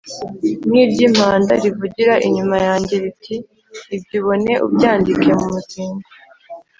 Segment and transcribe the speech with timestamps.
[0.69, 3.35] nkiryimpanda rivugira inyuma yanjye riti
[3.95, 6.09] ibyo ubona ubyandike mu muzingo